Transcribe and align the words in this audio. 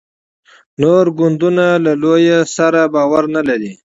نور 0.81 1.05
ګوندونه 1.17 1.65
له 1.83 1.91
لویه 2.01 2.39
سره 2.55 2.81
باور 2.93 3.23
نه 3.35 3.41
لري. 3.47 3.71